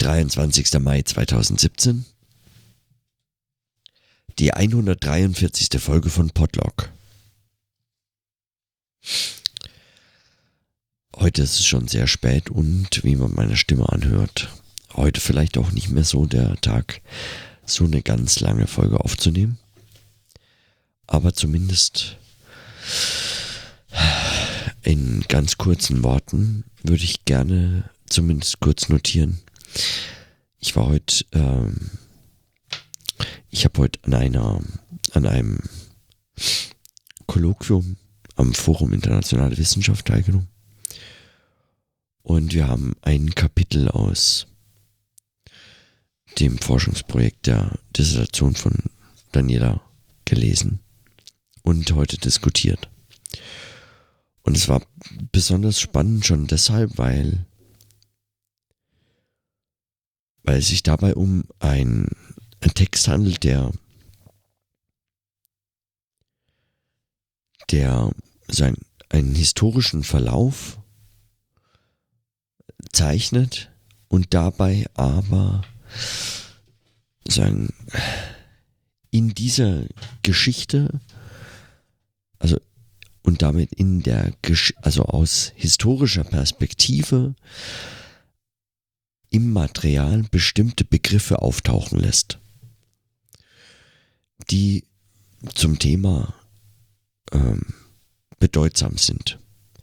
[0.00, 0.80] 23.
[0.80, 2.06] Mai 2017.
[4.38, 5.78] Die 143.
[5.78, 6.90] Folge von Podlog.
[11.14, 14.48] Heute ist es schon sehr spät und wie man meine Stimme anhört,
[14.94, 17.02] heute vielleicht auch nicht mehr so der Tag,
[17.66, 19.58] so eine ganz lange Folge aufzunehmen.
[21.08, 22.16] Aber zumindest
[24.82, 29.42] in ganz kurzen Worten würde ich gerne zumindest kurz notieren.
[30.58, 31.90] Ich war heute, ähm,
[33.50, 34.60] ich habe heute an einer,
[35.12, 35.58] an einem
[37.26, 37.96] Kolloquium
[38.36, 40.48] am Forum Internationale Wissenschaft teilgenommen.
[42.22, 44.46] Und wir haben ein Kapitel aus
[46.38, 48.74] dem Forschungsprojekt der Dissertation von
[49.32, 49.80] Daniela
[50.24, 50.80] gelesen
[51.62, 52.88] und heute diskutiert.
[54.42, 54.82] Und es war
[55.32, 57.46] besonders spannend schon deshalb, weil,
[60.50, 62.08] weil es sich dabei um ein,
[62.60, 63.70] ein Text handelt, der,
[67.70, 68.10] der
[68.48, 68.74] sein,
[69.10, 70.80] einen historischen Verlauf
[72.90, 73.70] zeichnet
[74.08, 75.62] und dabei aber
[77.28, 77.72] sagen,
[79.12, 79.84] in dieser
[80.24, 80.98] Geschichte,
[82.40, 82.56] also
[83.22, 87.36] und damit in der, Gesch also aus historischer Perspektive
[89.30, 92.38] im Material bestimmte Begriffe auftauchen lässt,
[94.50, 94.84] die
[95.54, 96.34] zum Thema
[97.32, 97.62] ähm,
[98.38, 99.38] bedeutsam sind.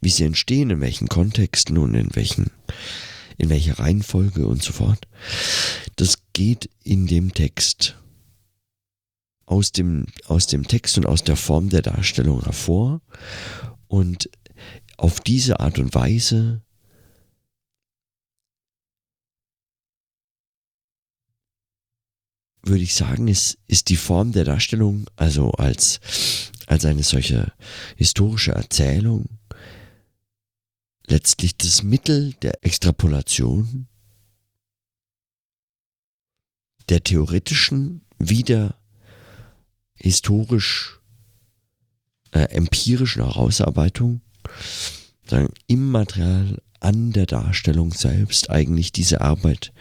[0.00, 2.50] Wie sie entstehen, in welchen Kontexten und in welchen,
[3.36, 5.08] in welcher Reihenfolge und so fort.
[5.96, 7.96] Das geht in dem Text
[9.46, 13.00] aus dem, aus dem Text und aus der Form der Darstellung hervor
[13.86, 14.28] und
[14.96, 16.62] auf diese Art und Weise
[22.68, 26.00] würde ich sagen, ist, ist die Form der Darstellung, also als,
[26.66, 27.52] als eine solche
[27.96, 29.26] historische Erzählung,
[31.06, 33.88] letztlich das Mittel der Extrapolation,
[36.88, 38.74] der theoretischen wie der
[39.94, 41.00] historisch
[42.32, 44.20] äh, empirischen Herausarbeitung
[45.26, 49.72] sagen, im Material an der Darstellung selbst eigentlich diese Arbeit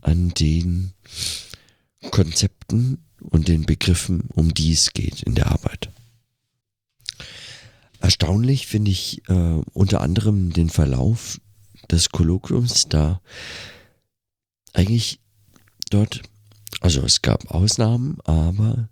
[0.00, 0.92] an den
[2.10, 5.90] Konzepten und den Begriffen, um die es geht in der Arbeit.
[8.00, 11.40] Erstaunlich finde ich äh, unter anderem den Verlauf
[11.90, 13.20] des Kolloquiums, da
[14.72, 15.20] eigentlich
[15.90, 16.22] dort
[16.80, 18.88] also es gab Ausnahmen, aber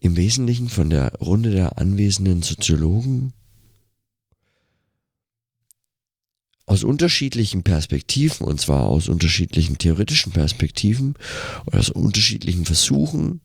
[0.00, 3.32] im Wesentlichen von der Runde der anwesenden Soziologen
[6.66, 11.14] aus unterschiedlichen Perspektiven, und zwar aus unterschiedlichen theoretischen Perspektiven
[11.66, 13.40] oder aus unterschiedlichen Versuchen,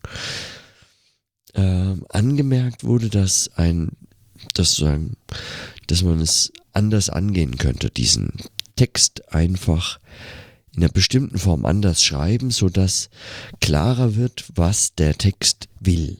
[1.53, 3.91] äh, angemerkt wurde, dass ein,
[4.53, 5.17] dass sozusagen,
[5.87, 8.33] dass man es anders angehen könnte, diesen
[8.75, 9.99] Text einfach
[10.71, 13.09] in einer bestimmten Form anders schreiben, sodass
[13.59, 16.19] klarer wird, was der Text will.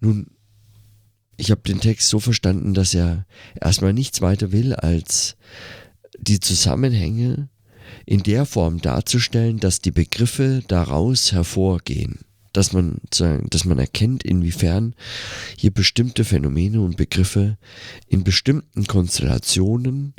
[0.00, 0.33] Nun,
[1.36, 3.26] ich habe den Text so verstanden, dass er
[3.60, 5.36] erstmal nichts weiter will, als
[6.18, 7.48] die Zusammenhänge
[8.06, 12.20] in der Form darzustellen, dass die Begriffe daraus hervorgehen.
[12.52, 14.94] Dass man, dass man erkennt, inwiefern
[15.58, 17.58] hier bestimmte Phänomene und Begriffe
[18.06, 20.14] in bestimmten Konstellationen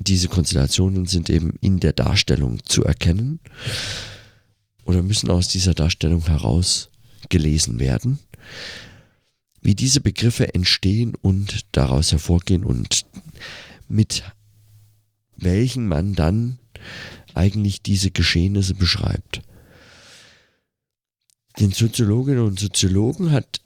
[0.00, 3.40] diese Konstellationen sind eben in der Darstellung zu erkennen
[4.84, 6.90] oder müssen aus dieser Darstellung heraus
[7.28, 8.18] gelesen werden.
[9.60, 13.04] Wie diese Begriffe entstehen und daraus hervorgehen und
[13.88, 14.22] mit
[15.36, 16.58] welchen man dann
[17.34, 19.42] eigentlich diese Geschehnisse beschreibt.
[21.58, 23.60] Den Soziologinnen und Soziologen hat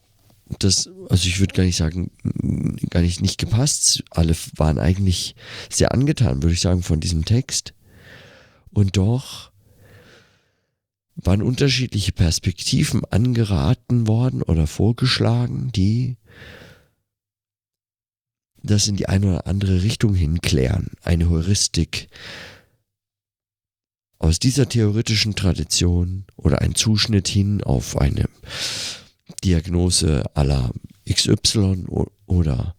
[0.58, 2.10] das, also ich würde gar nicht sagen,
[2.90, 4.02] gar nicht, nicht gepasst.
[4.10, 5.34] Alle waren eigentlich
[5.70, 7.74] sehr angetan, würde ich sagen, von diesem Text.
[8.70, 9.51] Und doch
[11.14, 16.16] waren unterschiedliche Perspektiven angeraten worden oder vorgeschlagen, die
[18.62, 20.92] das in die eine oder andere Richtung hinklären.
[21.02, 22.08] Eine Heuristik
[24.18, 28.28] aus dieser theoretischen Tradition oder ein Zuschnitt hin auf eine
[29.42, 30.70] Diagnose aller
[31.10, 31.86] XY
[32.26, 32.76] oder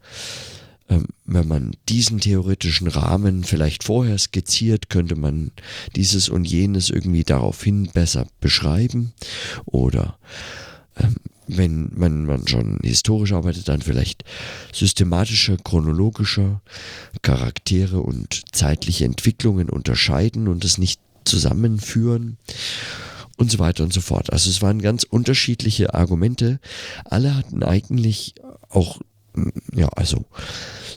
[1.26, 5.52] wenn man diesen theoretischen Rahmen vielleicht vorher skizziert, könnte man
[5.96, 9.14] dieses und jenes irgendwie daraufhin besser beschreiben
[9.66, 10.18] oder
[10.98, 11.16] ähm,
[11.48, 14.24] wenn man, man schon historisch arbeitet, dann vielleicht
[14.72, 16.62] systematischer, chronologischer
[17.22, 22.38] Charaktere und zeitliche Entwicklungen unterscheiden und es nicht zusammenführen
[23.38, 24.32] und so weiter und so fort.
[24.32, 26.60] Also es waren ganz unterschiedliche Argumente.
[27.06, 28.36] Alle hatten eigentlich
[28.70, 29.00] auch,
[29.74, 30.26] ja, also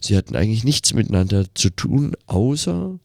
[0.00, 2.98] sie hatten eigentlich nichts miteinander zu tun, außer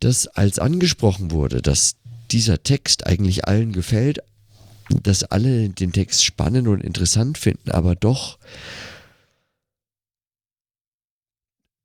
[0.00, 1.96] dass als angesprochen wurde, dass
[2.30, 4.20] dieser Text eigentlich allen gefällt,
[4.90, 8.38] dass alle den Text spannend und interessant finden, aber doch,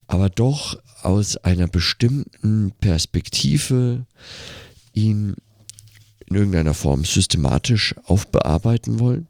[0.08, 4.06] aber doch aus einer bestimmten Perspektive
[4.94, 5.36] ihn
[6.26, 9.28] in irgendeiner Form systematisch aufbearbeiten wollen,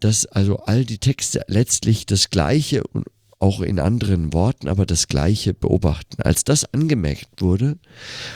[0.00, 3.06] dass also all die Texte letztlich das Gleiche und
[3.40, 6.20] auch in anderen Worten, aber das Gleiche beobachten.
[6.22, 7.78] Als das angemerkt wurde,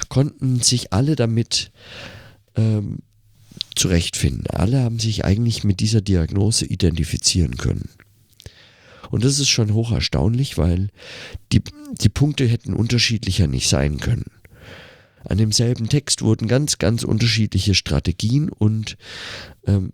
[0.09, 1.73] konnten sich alle damit
[2.55, 3.01] ähm,
[3.75, 4.47] zurechtfinden.
[4.49, 7.91] Alle haben sich eigentlich mit dieser Diagnose identifizieren können.
[9.11, 10.89] Und das ist schon hoch erstaunlich, weil
[11.53, 11.63] die,
[12.01, 14.31] die Punkte hätten unterschiedlicher nicht sein können.
[15.25, 18.97] An demselben Text wurden ganz, ganz unterschiedliche Strategien und
[19.67, 19.93] ähm,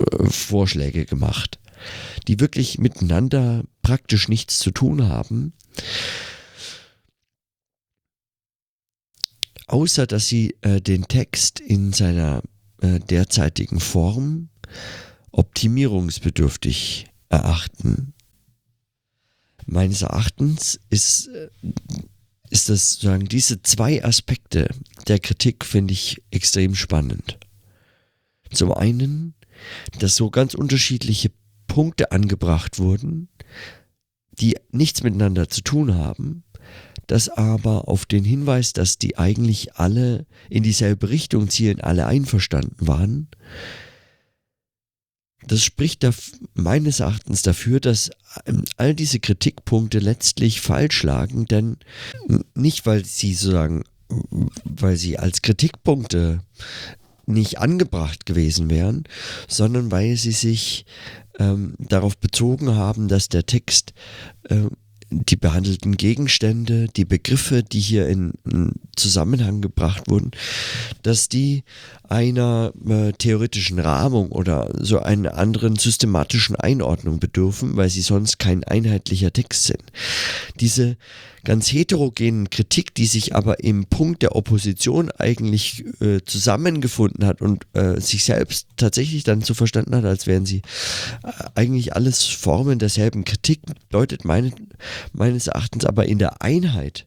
[0.00, 1.58] Optimierungsvorschläge gemacht,
[2.28, 5.52] die wirklich miteinander praktisch nichts zu tun haben,
[9.66, 12.42] außer dass sie äh, den Text in seiner
[12.82, 14.48] äh, derzeitigen Form
[15.30, 18.14] optimierungsbedürftig erachten.
[19.66, 21.50] Meines Erachtens ist äh,
[22.50, 24.68] ist das sozusagen diese zwei Aspekte
[25.06, 27.38] der Kritik finde ich extrem spannend.
[28.52, 29.34] Zum einen,
[29.98, 31.30] dass so ganz unterschiedliche
[31.66, 33.28] Punkte angebracht wurden,
[34.32, 36.44] die nichts miteinander zu tun haben,
[37.06, 42.86] das aber auf den Hinweis, dass die eigentlich alle in dieselbe Richtung zielen, alle einverstanden
[42.86, 43.28] waren,
[45.46, 46.10] das spricht da
[46.54, 48.10] meines Erachtens dafür, dass
[48.46, 51.78] ähm, all diese Kritikpunkte letztlich falsch lagen, denn
[52.54, 53.84] nicht, weil sie sozusagen,
[54.64, 56.42] weil sie als Kritikpunkte
[57.30, 59.04] nicht angebracht gewesen wären,
[59.48, 60.84] sondern weil sie sich
[61.38, 63.92] ähm, darauf bezogen haben, dass der Text
[64.48, 64.66] äh,
[65.10, 68.32] die behandelten Gegenstände, die Begriffe, die hier in,
[68.94, 70.30] Zusammenhang gebracht wurden,
[71.02, 71.64] dass die
[72.08, 78.62] einer äh, theoretischen Rahmung oder so einer anderen systematischen Einordnung bedürfen, weil sie sonst kein
[78.62, 79.82] einheitlicher Text sind.
[80.60, 80.96] Diese
[81.44, 87.66] ganz heterogenen Kritik, die sich aber im Punkt der Opposition eigentlich äh, zusammengefunden hat und
[87.72, 90.62] äh, sich selbst tatsächlich dann so verstanden hat, als wären sie
[91.22, 93.60] äh, eigentlich alles Formen derselben Kritik,
[93.90, 94.52] deutet meine,
[95.12, 97.06] meines Erachtens aber in der Einheit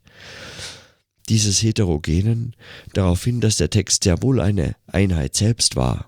[1.29, 2.55] dieses Heterogenen
[2.93, 6.07] darauf hin, dass der Text sehr wohl eine Einheit selbst war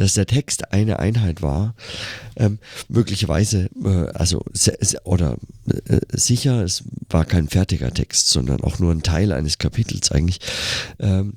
[0.00, 1.74] dass der Text eine Einheit war.
[2.36, 2.58] Ähm,
[2.88, 4.42] möglicherweise, äh, also
[5.04, 5.36] oder
[5.86, 10.40] äh, sicher, es war kein fertiger Text, sondern auch nur ein Teil eines Kapitels eigentlich.
[10.98, 11.34] Ähm,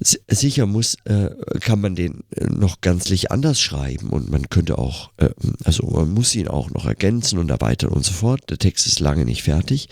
[0.00, 1.30] sicher muss, äh,
[1.60, 5.30] kann man den äh, noch ganzlich anders schreiben und man könnte auch, äh,
[5.64, 8.48] also man muss ihn auch noch ergänzen und erweitern und so fort.
[8.50, 9.88] Der Text ist lange nicht fertig.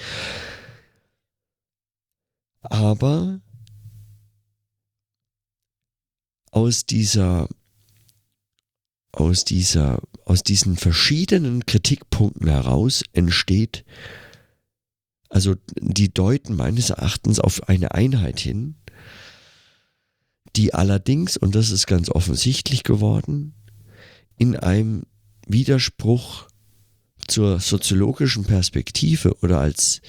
[2.60, 3.40] Aber
[6.50, 7.48] aus dieser
[9.18, 13.84] aus dieser, aus diesen verschiedenen Kritikpunkten heraus entsteht,
[15.28, 18.76] also die deuten meines Erachtens auf eine Einheit hin,
[20.54, 23.54] die allerdings, und das ist ganz offensichtlich geworden,
[24.36, 25.02] in einem
[25.46, 26.46] Widerspruch
[27.26, 30.00] zur soziologischen Perspektive oder als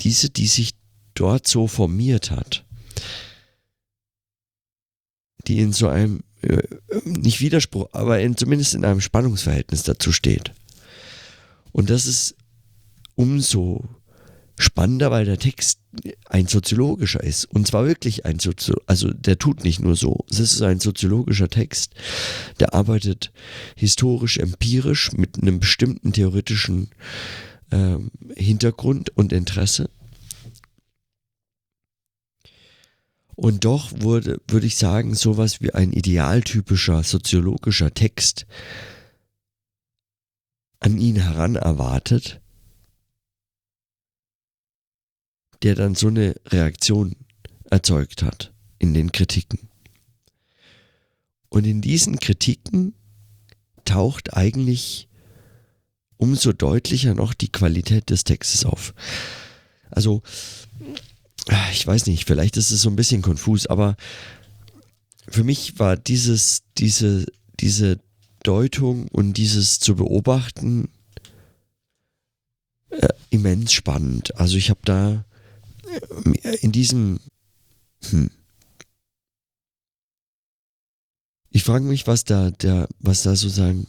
[0.00, 0.70] diese, die sich
[1.14, 2.64] dort so formiert hat,
[5.46, 6.22] die in so einem
[7.04, 10.52] nicht Widerspruch, aber in, zumindest in einem Spannungsverhältnis dazu steht.
[11.72, 12.36] Und das ist
[13.14, 13.84] umso
[14.58, 15.80] spannender, weil der Text
[16.26, 17.46] ein soziologischer ist.
[17.46, 20.24] Und zwar wirklich ein Sozio also der tut nicht nur so.
[20.30, 21.94] Es ist ein soziologischer Text,
[22.60, 23.32] der arbeitet
[23.76, 26.90] historisch, empirisch mit einem bestimmten theoretischen
[27.70, 27.96] äh,
[28.36, 29.90] Hintergrund und Interesse.
[33.40, 38.44] Und doch wurde, würde ich sagen, sowas wie ein idealtypischer soziologischer Text
[40.78, 42.42] an ihn heran erwartet,
[45.62, 47.16] der dann so eine Reaktion
[47.70, 49.70] erzeugt hat in den Kritiken.
[51.48, 52.92] Und in diesen Kritiken
[53.86, 55.08] taucht eigentlich
[56.18, 58.92] umso deutlicher noch die Qualität des Textes auf.
[59.90, 60.22] Also
[61.72, 63.96] ich weiß nicht, vielleicht ist es so ein bisschen konfus, aber
[65.28, 67.26] für mich war dieses, diese,
[67.60, 67.98] diese
[68.42, 70.88] Deutung und dieses zu beobachten
[72.90, 74.36] äh, immens spannend.
[74.36, 75.24] Also ich habe da
[76.42, 77.20] äh, in diesem,
[78.08, 78.30] hm,
[81.50, 83.86] ich frage mich, was da, der, was da sozusagen,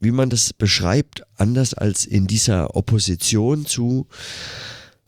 [0.00, 4.06] wie man das beschreibt, anders als in dieser Opposition zu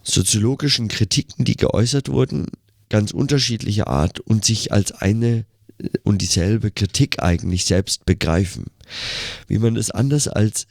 [0.02, 2.47] soziologischen Kritiken, die geäußert wurden,
[2.88, 5.47] ganz unterschiedlicher Art und sich als eine
[5.78, 8.66] äh, und dieselbe Kritik eigentlich selbst begreifen.
[9.47, 10.66] Wie man es anders als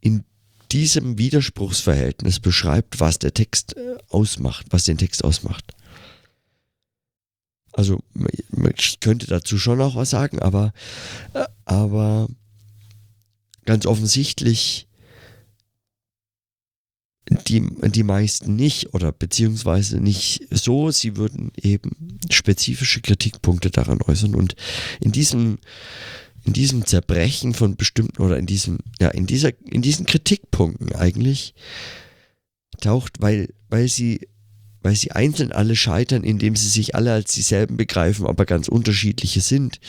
[0.00, 0.24] in
[0.72, 5.72] diesem Widerspruchsverhältnis beschreibt, was der Text äh, ausmacht, was den Text ausmacht.
[7.72, 8.02] Also
[8.76, 10.72] ich könnte dazu schon auch was sagen, aber,
[11.34, 12.28] äh, aber
[13.64, 14.85] ganz offensichtlich
[17.36, 20.90] die, die meisten nicht oder beziehungsweise nicht so.
[20.90, 24.56] Sie würden eben spezifische Kritikpunkte daran äußern und
[25.00, 25.58] in diesem
[26.44, 31.54] in diesem Zerbrechen von bestimmten oder in diesem ja in dieser in diesen Kritikpunkten eigentlich
[32.80, 34.28] taucht, weil weil sie
[34.82, 39.40] weil sie einzeln alle scheitern, indem sie sich alle als dieselben begreifen, aber ganz unterschiedliche
[39.40, 39.80] sind.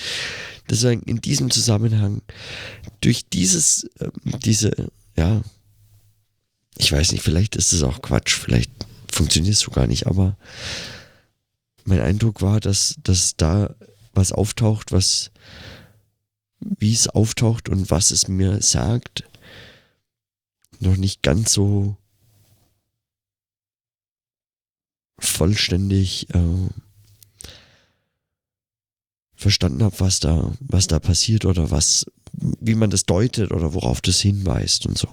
[0.68, 2.24] Deswegen in diesem Zusammenhang
[3.02, 4.10] durch dieses äh,
[4.44, 5.44] diese ja
[6.78, 8.72] ich weiß nicht, vielleicht ist es auch Quatsch, vielleicht
[9.12, 10.38] funktioniert es so gar nicht, aber
[11.86, 13.76] mein Eindruck war, dass, dass da
[14.14, 15.32] was auftaucht, was,
[16.60, 19.24] wie es auftaucht und was es mir sagt,
[20.80, 21.98] noch nicht ganz so
[25.20, 26.70] vollständig äh,
[29.36, 34.02] verstanden habe, was da, was da passiert oder was, wie man das deutet oder worauf
[34.02, 35.08] das hinweist und so.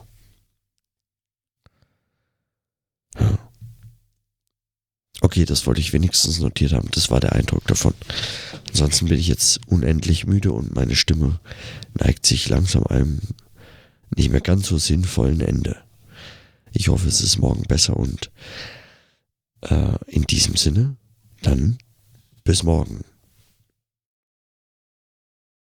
[5.34, 6.88] Okay, das wollte ich wenigstens notiert haben.
[6.92, 7.92] Das war der Eindruck davon.
[8.68, 11.40] Ansonsten bin ich jetzt unendlich müde und meine Stimme
[11.94, 13.18] neigt sich langsam einem
[14.14, 15.76] nicht mehr ganz so sinnvollen Ende.
[16.72, 18.30] Ich hoffe, es ist morgen besser und
[19.62, 20.94] äh, in diesem Sinne,
[21.42, 21.78] dann
[22.44, 23.04] bis morgen.